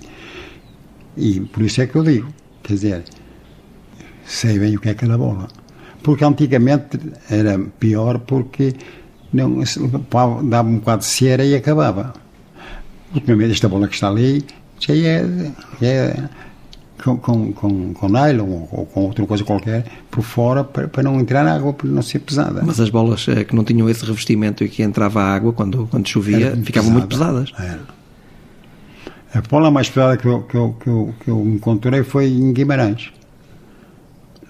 [1.16, 2.28] E por isso é que eu digo,
[2.62, 3.04] quer dizer,
[4.24, 5.48] sei bem o que é aquela bola.
[6.02, 8.72] Porque antigamente era pior porque
[9.32, 9.62] não,
[10.44, 12.14] dava um bocado de cera e acabava.
[13.12, 14.44] Ultimamente esta bola que está ali
[14.78, 15.24] já é,
[15.80, 16.28] já é
[17.02, 21.20] com, com, com, com nylon ou com outra coisa qualquer por fora para, para não
[21.20, 22.62] entrar na água, para não ser pesada.
[22.64, 25.86] Mas as bolas eh, que não tinham esse revestimento e que entrava a água quando,
[25.90, 26.92] quando chovia ficavam pesada.
[26.92, 27.52] muito pesadas.
[27.58, 28.00] Era.
[29.32, 32.52] A bola mais pesada que eu, que, eu, que, eu, que eu encontrei foi em
[32.52, 33.12] Guimarães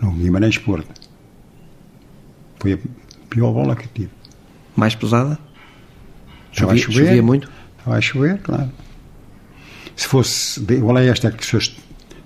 [0.00, 0.88] no Guimarães Porto.
[2.58, 2.78] Foi a
[3.28, 4.10] pior bola que tive.
[4.76, 5.38] Mais pesada?
[6.52, 7.06] Estava chovia, a chover.
[7.06, 7.50] Chovia muito?
[7.78, 8.70] Estava a chover, claro.
[9.96, 11.52] Se fosse igual a esta que se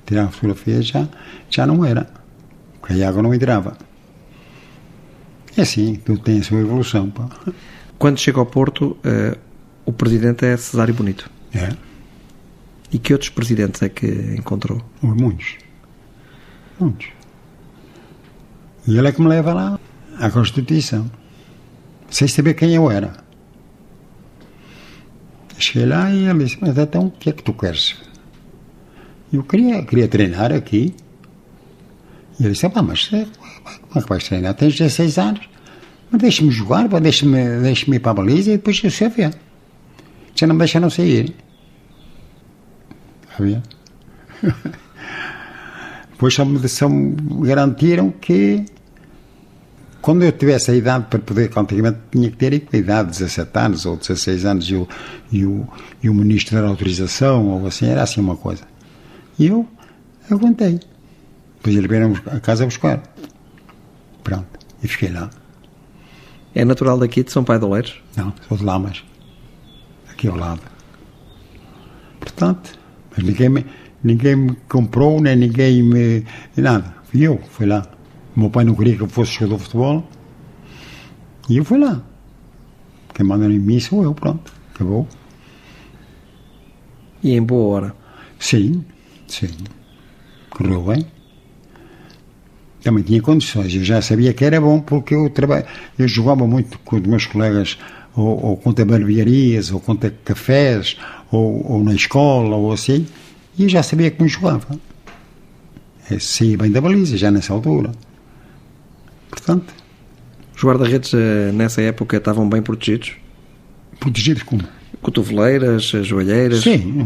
[0.06, 1.08] tirar a fotografia, já,
[1.50, 2.08] já não era.
[2.80, 3.76] Porque a água não entrava.
[5.56, 7.10] É assim, tudo tem a sua evolução.
[7.10, 7.28] Pá.
[7.98, 9.38] Quando chega ao Porto, uh,
[9.86, 11.30] o presidente é Cesário Bonito.
[11.54, 11.74] É.
[12.92, 14.82] E que outros presidentes é que encontrou?
[15.00, 15.56] Muitos.
[16.78, 17.08] Muitos.
[18.86, 19.80] E ele é que me leva lá
[20.18, 21.10] à Constituição,
[22.10, 23.14] sem saber quem eu era.
[25.58, 27.96] Cheguei lá e ele disse, mas então o que é que tu queres?
[29.34, 30.94] Eu queria, queria treinar aqui.
[32.38, 33.24] E ele disse, ah, mas como
[33.96, 34.54] é que vais treinar?
[34.54, 35.40] Tens 16 anos.
[36.08, 39.10] Mas deixa-me jogar, deixa-me deixa ir para a baliza e depois eu sei.
[40.36, 41.34] Já não me deixaram sair.
[43.36, 43.60] Havia?
[46.12, 47.16] Depois só me, só me
[47.48, 48.64] garantiram que
[50.00, 53.84] quando eu tivesse a idade para poder, antigamente tinha que ter a idade, 17 anos
[53.84, 54.88] ou 16 anos, e o,
[55.32, 55.66] e o,
[56.00, 58.62] e o ministro dar autorização, ou assim, era assim uma coisa.
[59.38, 59.66] E eu
[60.30, 60.80] aguentei.
[61.56, 63.02] Depois eles vieram a casa buscar.
[64.22, 64.46] Pronto.
[64.82, 65.30] E fiquei lá.
[66.54, 68.00] É natural daqui de São Pai de Oleiros?
[68.16, 69.02] Não, sou de Lamas.
[70.10, 70.60] Aqui ao lado.
[72.20, 72.78] Portanto,
[73.10, 73.66] mas ninguém me,
[74.02, 76.24] ninguém me comprou, nem ninguém me.
[76.56, 76.94] nada.
[77.04, 77.86] Fui eu, fui lá.
[78.36, 80.08] O meu pai não queria que eu fosse jogador de futebol.
[81.48, 82.02] E eu fui lá.
[83.14, 84.52] Quem manda em mim sou eu, pronto.
[84.74, 85.06] Acabou.
[87.22, 87.96] E em boa hora?
[88.38, 88.84] Sim,
[89.34, 89.50] sim.
[90.50, 91.06] Correu bem.
[92.82, 93.74] Também tinha condições.
[93.74, 95.64] Eu já sabia que era bom porque eu, trabalho,
[95.98, 97.78] eu jogava muito com os meus colegas
[98.14, 100.96] ou, ou contra barbearias, ou contra cafés,
[101.30, 103.06] ou, ou, na escola, ou assim,
[103.58, 104.78] e eu já sabia como jogava.
[106.10, 107.92] Eu saía bem da baliza, já nessa altura.
[109.30, 109.72] Portanto.
[110.56, 113.16] Os guarda-redes eh, nessa época estavam bem protegidos?
[113.98, 114.62] Protegidos como?
[115.02, 116.62] Cotoveleiras, joelheiras?
[116.62, 117.04] Sim,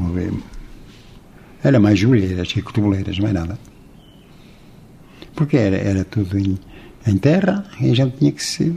[1.62, 3.58] era mais joelheiras que cotoveleiras, mais nada.
[5.34, 6.58] Porque era, era tudo em,
[7.06, 8.76] em terra e a gente tinha que se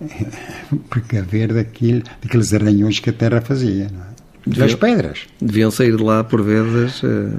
[0.90, 3.90] precaver daquilo, daqueles arranhões que a terra fazia.
[4.10, 4.50] É?
[4.50, 5.26] Das pedras.
[5.40, 7.32] Deviam sair de lá, por vezes, uh,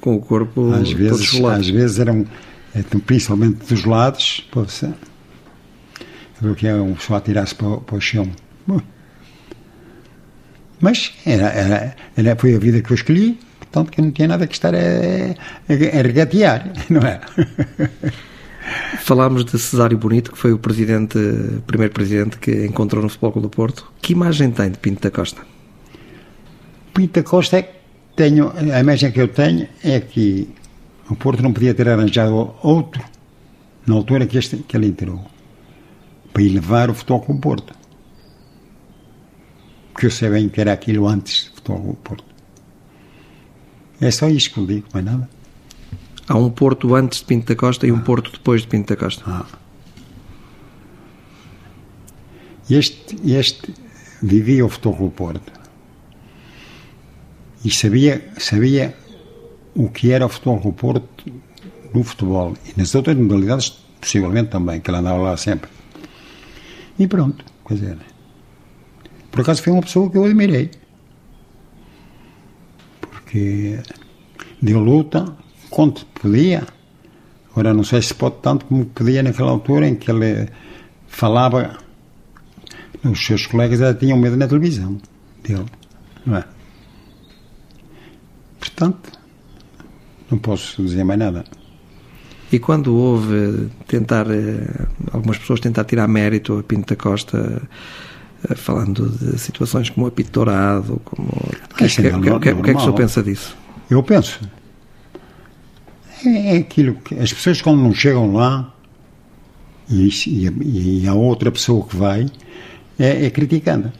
[0.00, 2.24] com o corpo às vezes, Às vezes eram,
[2.74, 4.94] então, principalmente dos lados, poxa,
[6.40, 8.30] o que é um pessoal atirar-se para, para o chão.
[10.80, 13.38] Mas era, era, era, foi a vida que eu escolhi,
[13.76, 17.20] portanto que não tinha nada que estar a, a, a regatear, não é?
[19.00, 21.18] Falámos de Cesário Bonito, que foi o presidente,
[21.66, 23.92] primeiro presidente que encontrou no Futebol Clube do Porto.
[24.02, 25.42] Que imagem tem de Pinto da Costa?
[26.92, 27.72] Pinto da Costa, é
[28.16, 30.48] tenho, a imagem que eu tenho é que
[31.08, 33.04] o Porto não podia ter arranjado outro
[33.86, 35.24] na altura que, este, que ele entrou
[36.32, 37.72] para elevar o futebol com o Porto.
[39.92, 42.35] Porque eu sei bem que era aquilo antes do futebol com o Porto.
[44.00, 45.28] É só isso que eu digo, mais nada.
[46.28, 48.96] Há um Porto antes de Pinto da Costa e um Porto depois de Pinto da
[48.96, 49.22] Costa.
[49.26, 49.46] Ah.
[52.68, 53.72] Este, este
[54.22, 55.52] vivia o futebol Porto
[57.64, 58.96] e sabia, sabia
[59.74, 61.32] o que era o futebol Porto
[61.94, 65.70] no futebol e nas outras modalidades possivelmente também, que ele andava lá sempre.
[66.98, 67.98] E pronto, quer dizer,
[69.30, 70.70] por acaso foi uma pessoa que eu admirei.
[73.36, 73.78] Porque
[74.62, 75.36] deu luta
[75.68, 76.66] quanto podia.
[77.50, 80.48] Agora não sei se pode tanto como podia naquela altura em que ele
[81.06, 81.76] falava.
[83.04, 84.98] Os seus colegas já tinham medo na televisão
[85.42, 85.66] dele,
[86.24, 86.44] não é?
[88.58, 89.12] Portanto,
[90.30, 91.44] não posso dizer mais nada.
[92.50, 97.62] E quando houve tentar, eh, algumas pessoas tentar tirar mérito a Pinto da Costa,
[98.54, 101.28] falando de situações como o apito dourado, como...
[101.28, 103.56] O que, é, que, que, que, que, é que o senhor pensa disso?
[103.90, 104.40] Eu penso.
[106.24, 108.72] É, é aquilo que as pessoas quando não chegam lá
[109.88, 112.26] e, e, e a outra pessoa que vai
[112.98, 113.92] é, é criticada.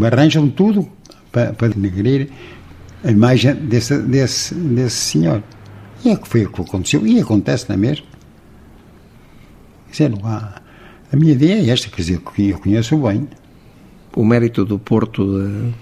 [0.00, 0.88] Arranjam tudo
[1.30, 2.28] para, para denegrir
[3.04, 5.42] a imagem desse, desse, desse senhor.
[6.04, 8.06] E é que foi o que aconteceu, e acontece na mesma.
[9.92, 10.60] Quer dizer, há,
[11.12, 13.28] a minha ideia é esta, quer dizer, que eu conheço bem.
[14.14, 15.72] O mérito do Porto de,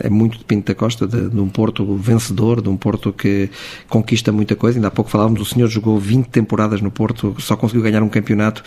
[0.00, 3.50] é muito de Pinto da Costa, de, de, um Porto vencedor, de um Porto que
[3.88, 4.78] conquista muita coisa.
[4.78, 8.08] Ainda há pouco falávamos, o senhor jogou 20 temporadas no Porto, só conseguiu ganhar um
[8.08, 8.64] campeonato.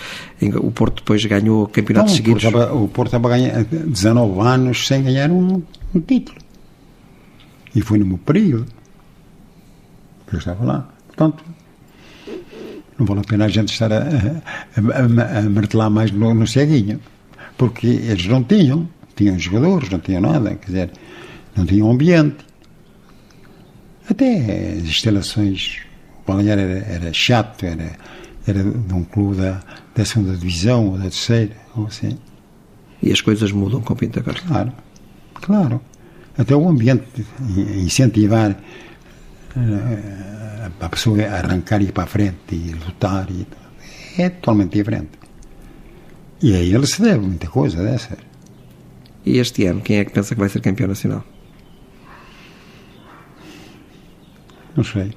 [0.62, 2.72] O Porto depois ganhou campeonatos então, seguidos.
[2.72, 5.62] O Porto estava a ganhar 19 anos sem ganhar um,
[5.94, 6.38] um título.
[7.76, 8.68] E foi no meu período
[10.28, 10.90] que eu estava lá.
[11.08, 11.44] Portanto,
[12.98, 16.46] não vale a pena a gente estar a, a, a, a martelar mais no, no
[16.46, 17.00] ceguinho,
[17.58, 20.92] porque eles não tinham, tinham jogadores, não tinham nada, quer dizer,
[21.56, 22.38] não tinham ambiente.
[24.10, 25.82] Até as instalações,
[26.24, 27.92] o Balneário era, era chato, era,
[28.46, 29.62] era de um clube da,
[29.96, 32.18] da segunda divisão ou da terceira, ou assim.
[33.02, 34.72] E as coisas mudam com o Pinta Claro,
[35.36, 35.82] claro.
[36.38, 37.26] até o ambiente,
[37.78, 43.46] incentivar uh, a pessoa a arrancar e ir para a frente e lutar, e,
[44.18, 45.23] é totalmente diferente.
[46.44, 48.18] E a ele se deve muita coisa dessa.
[49.26, 51.24] E este ano, quem é que pensa que vai ser campeão nacional?
[54.76, 55.14] Não sei.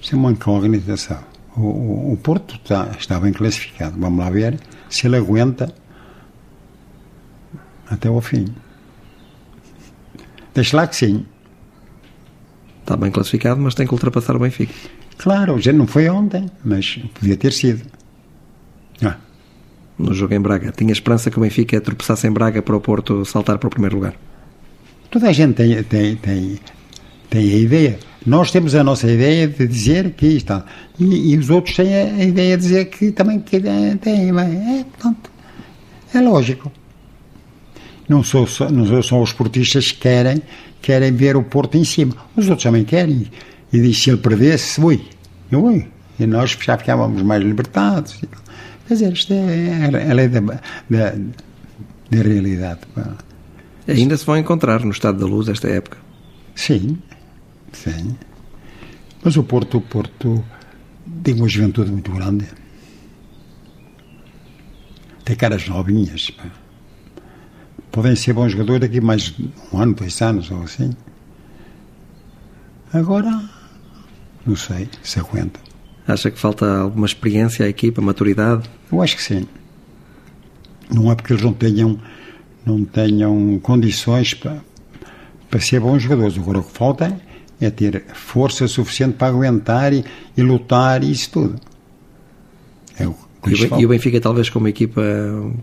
[0.00, 1.24] Isso é uma incógnita, sabe?
[1.56, 3.98] O, o, o Porto está, está bem classificado.
[3.98, 5.74] Vamos lá ver se ele aguenta
[7.88, 8.46] até ao fim.
[10.54, 11.26] Deixa lá que sim.
[12.82, 14.72] Está bem classificado, mas tem que ultrapassar o Benfica.
[15.18, 17.84] Claro, já não foi ontem, mas podia ter sido.
[20.00, 20.72] No jogo em Braga.
[20.72, 23.96] Tinha esperança que o Benfica tropeçasse em Braga para o Porto saltar para o primeiro
[23.96, 24.14] lugar.
[25.10, 26.58] Toda a gente tem, tem, tem,
[27.28, 27.98] tem a ideia.
[28.24, 30.64] Nós temos a nossa ideia de dizer que está.
[30.98, 34.30] E, e os outros têm a, ideia de dizer que também que têm.
[34.30, 35.30] É, portanto,
[36.14, 36.72] é lógico.
[38.08, 40.42] Não, sou, não são os portistas que querem,
[40.80, 42.14] querem ver o Porto em cima.
[42.36, 43.30] Os outros também querem.
[43.72, 45.00] E diz se ele perdesse, ui,
[45.52, 45.86] ui.
[46.18, 48.20] E nós já ficávamos mais libertados.
[48.90, 50.58] Quer dizer, isto é a lei da, da,
[50.90, 52.80] da realidade.
[53.86, 55.96] Ainda se vão encontrar no estado da luz esta época.
[56.56, 56.98] Sim,
[57.70, 58.16] sim.
[59.22, 60.44] Mas o Porto, o Porto
[61.22, 62.48] tem uma juventude muito grande.
[65.24, 66.32] Tem caras novinhas.
[67.92, 69.32] Podem ser bons jogadores daqui mais
[69.72, 70.90] um ano, dois anos ou assim.
[72.92, 73.40] Agora,
[74.44, 75.69] não sei se aguenta.
[76.06, 78.68] Acha que falta alguma experiência à equipa, maturidade?
[78.90, 79.46] Eu acho que sim.
[80.92, 81.98] Não é porque eles não tenham,
[82.64, 84.58] não tenham condições para,
[85.48, 86.36] para ser bons jogadores.
[86.36, 87.20] Agora o que falta
[87.60, 90.04] é ter força suficiente para aguentar e,
[90.36, 91.60] e lutar e isso tudo.
[92.98, 93.14] É o
[93.78, 95.02] e o Benfica talvez com uma equipa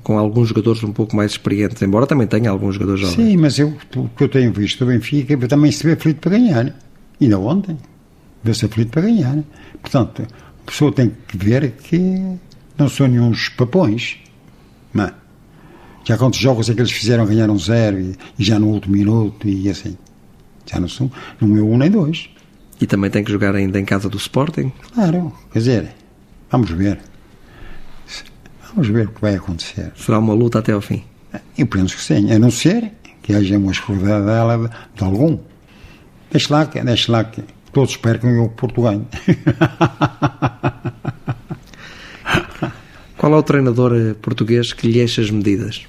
[0.02, 3.16] com alguns jogadores um pouco mais experientes, embora também tenha alguns jogadores jovens.
[3.16, 6.32] Sim, mas eu, o que eu tenho visto do Benfica também se vê aflito para
[6.32, 6.76] ganhar.
[7.22, 7.78] Ainda ontem,
[8.44, 9.44] vê-se aflito para ganhar.
[9.82, 12.38] Portanto, a pessoa tem que ver que
[12.78, 14.18] não são nenhum papões.
[14.94, 15.12] Mas,
[16.04, 19.48] já quantos jogos é que eles fizeram ganharam zero e, e, já no último minuto
[19.48, 19.98] e assim.
[20.66, 22.30] Já não são, não é um nem dois.
[22.80, 24.72] E também tem que jogar ainda em casa do Sporting?
[24.94, 25.96] Claro, quer dizer,
[26.52, 27.00] vamos ver.
[28.70, 29.92] Vamos ver o que vai acontecer.
[29.96, 31.04] Será uma luta até ao fim?
[31.58, 32.92] Eu penso que sim, a não ser
[33.24, 35.38] que haja uma escudadela de algum.
[36.32, 37.44] Deixe lá, deixe lá que
[37.78, 39.06] todos percam e o Porto ganhe.
[43.16, 45.86] Qual é o treinador eh, português que lhe enche as medidas?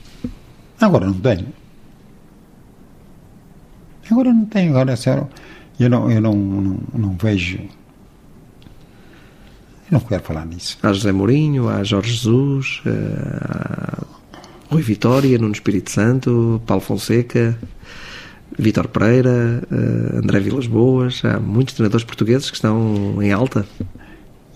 [0.79, 1.47] Agora não tenho.
[4.11, 4.73] Agora não tenho.
[4.73, 5.27] Agora, sério,
[5.81, 7.57] eu não, eu não, não, não vejo
[9.91, 10.77] eu não quero falar nisso.
[10.83, 12.91] Há José Mourinho, há Jorge Jesus, eh,
[13.41, 14.05] há
[14.71, 17.59] Rui Vitória, Nuno Espírito Santo, Paulo Fonseca,
[18.57, 21.23] Vítor Pereira, eh, André Vilas Boas.
[21.25, 23.67] Há muitos treinadores portugueses que estão em alta.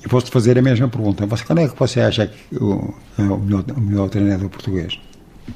[0.05, 1.27] E posso fazer a mesma pergunta.
[1.27, 4.99] Você, qual é que você acha que o, é o, melhor, o melhor treinador português?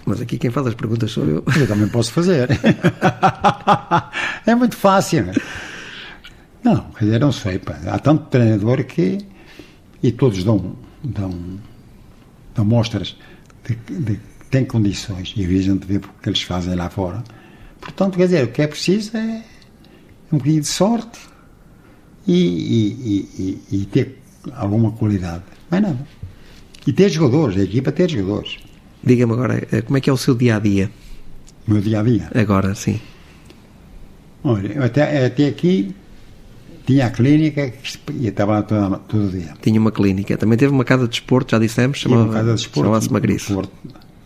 [0.05, 1.44] Mas aqui quem faz as perguntas sou eu.
[1.59, 2.49] Eu também posso fazer.
[4.46, 5.27] é muito fácil.
[6.62, 7.59] Não, quer dizer, não sei.
[7.59, 7.79] Pá.
[7.87, 9.18] Há tanto treinador que
[10.03, 11.59] e todos dão, dão,
[12.55, 13.16] dão mostras
[13.64, 14.20] de, que
[14.51, 17.22] têm condições e a gente vê o que eles fazem lá fora.
[17.87, 19.42] Portanto, quer dizer, o que é preciso é
[20.33, 21.18] um bocadinho de sorte
[22.27, 24.18] e, e, e, e ter
[24.55, 25.44] alguma qualidade.
[25.70, 25.99] Mais nada.
[26.87, 28.59] E ter jogadores, a equipa ter jogadores.
[29.03, 30.90] Diga-me agora, eh, como é que é o seu dia a dia?
[31.66, 32.31] O meu dia a dia?
[32.35, 33.01] Agora, sim.
[34.42, 35.94] Olha, até, até aqui
[36.87, 37.72] tinha a clínica
[38.12, 39.55] e estava lá todo, todo dia.
[39.62, 40.37] Tinha uma clínica.
[40.37, 43.62] Também teve uma casa de esporte, já dissemos, chamava, chamava-se Magriço.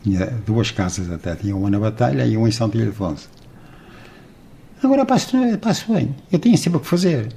[0.02, 1.34] Tinha duas casas até.
[1.36, 3.28] Tinha uma na Batalha e uma em São Ildefonso.
[4.82, 6.14] Agora passo, passo bem.
[6.32, 7.28] Eu tinha sempre o que fazer.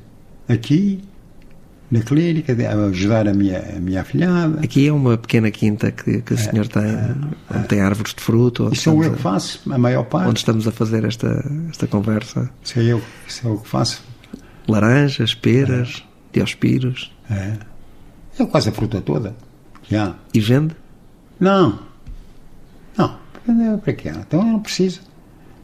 [0.47, 1.03] Aqui,
[1.91, 2.55] na clínica,
[2.89, 4.59] ajudar a minha, a minha afilhada.
[4.61, 7.15] Aqui é uma pequena quinta que, que o é, senhor tem, é,
[7.55, 8.69] onde tem árvores de fruto.
[8.71, 10.29] Isso sou eu que faço, a maior parte.
[10.29, 12.49] Onde estamos a fazer esta, esta conversa.
[12.63, 14.13] Sou eu, sou eu que faço
[14.67, 16.39] laranjas, peras, é.
[16.39, 17.11] diospiros.
[17.29, 17.57] É.
[18.39, 19.35] É quase a fruta toda.
[19.89, 20.15] Já.
[20.33, 20.75] E vende?
[21.39, 21.79] Não.
[22.97, 23.17] Não.
[23.83, 24.09] Para quê?
[24.09, 25.01] Então eu não preciso.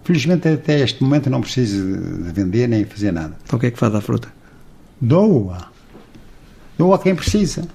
[0.03, 3.37] Felizmente até este momento não preciso de vender nem fazer nada.
[3.43, 4.31] Então o que é que faz da fruta?
[4.99, 5.67] Doa.
[6.77, 7.67] Doa a quem precisa.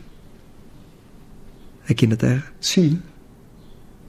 [1.88, 2.44] Aqui na Terra?
[2.60, 3.00] Sim.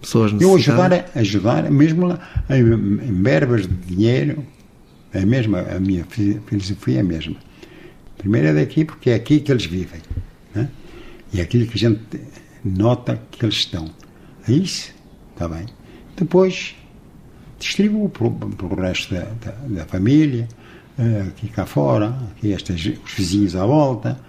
[0.01, 0.99] Pessoas necessitadas?
[0.99, 4.45] Eu ajudar, ajudar mesmo em, em verbas de dinheiro,
[5.13, 7.35] é a mesma, a minha filosofia é a mesma.
[8.17, 10.01] Primeiro é daqui, porque é aqui que eles vivem.
[10.53, 10.69] Né?
[11.33, 12.21] E é aquilo que a gente
[12.63, 13.89] nota que eles estão.
[14.47, 14.93] É isso?
[15.33, 15.65] Está bem.
[16.15, 16.75] Depois,
[17.65, 20.47] distribuo para o resto da, da, da família,
[20.99, 24.19] uh, aqui cá fora, aqui estes, os vizinhos à volta,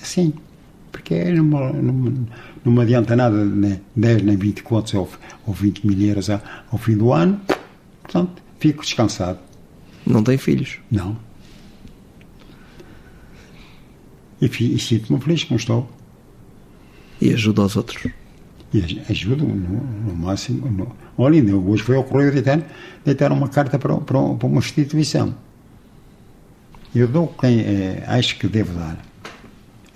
[0.00, 0.34] assim,
[0.92, 2.26] porque não, não,
[2.64, 5.08] não me adianta nada, nem 10 nem 20 contos ou,
[5.46, 7.40] ou 20 mil euros ao fim do ano,
[8.02, 9.38] portanto, fico descansado.
[10.06, 10.78] Não tem filhos?
[10.90, 11.16] Não.
[14.40, 15.90] E, e sinto-me feliz como estou.
[17.20, 18.06] E ajuda aos outros?
[18.72, 20.70] E ajudo no, no máximo.
[20.70, 22.60] No, olha, ainda hoje foi ao Correio deitar,
[23.04, 25.34] deitar uma carta para, para, para uma instituição.
[26.94, 28.98] Eu dou quem é, acho que devo dar.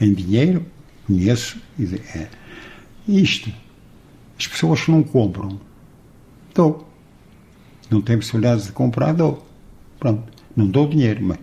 [0.01, 0.65] Em dinheiro,
[1.07, 1.59] conheço.
[2.15, 2.29] É,
[3.07, 3.53] isto.
[4.39, 5.61] As pessoas que não compram,
[6.55, 6.89] dou.
[7.91, 9.47] Não tenho possibilidade de comprar, dou.
[10.01, 10.33] Pronto.
[10.57, 11.39] Não dou dinheiro, mas,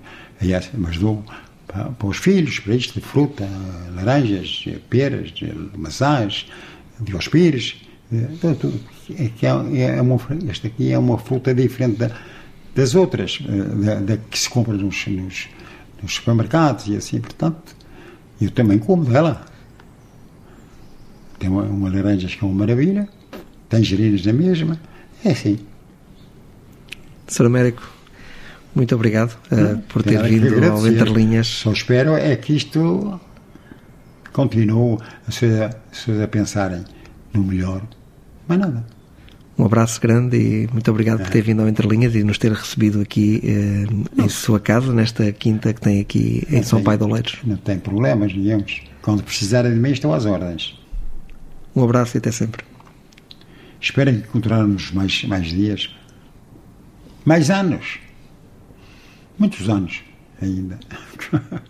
[0.73, 1.23] mas dou
[1.67, 3.47] para, para os filhos, para isto de fruta,
[3.93, 5.33] laranjas, peras,
[5.75, 6.47] maçãs,
[6.99, 7.81] diospires.
[8.11, 10.19] É, é, é uma,
[10.49, 12.11] esta aqui é uma fruta diferente da,
[12.75, 15.47] das outras, eh, da, da, que se compra nos, nos,
[16.01, 17.75] nos, supermercados e assim, portanto,
[18.41, 19.45] eu também como dela.
[21.37, 23.07] Tem uma, uma laranja que é uma maravilha,
[23.69, 24.79] tangerinas na mesma,
[25.23, 25.59] é assim.
[27.27, 27.45] Sr.
[27.45, 27.87] Américo,
[28.73, 31.47] muito obrigado uh, por ter vindo ao Entre Linhas.
[31.47, 33.19] Só espero é que isto
[34.39, 36.83] continue as pessoas a pensarem
[37.33, 37.81] no melhor,
[38.47, 38.85] mais nada.
[39.57, 41.23] Um abraço grande e muito obrigado é.
[41.23, 44.93] por ter vindo ao Entre Linhas e nos ter recebido aqui eh, em sua casa,
[44.93, 47.37] nesta quinta que tem aqui em São tem, Pai de Oleiros.
[47.43, 48.81] Não tem problemas, digamos.
[49.01, 50.79] Quando precisarem de mim, estão às ordens.
[51.75, 52.63] Um abraço e até sempre.
[53.81, 55.93] Espero encontrarmos mais, mais dias,
[57.25, 57.99] mais anos
[59.39, 60.03] muitos anos
[60.41, 60.77] ainda.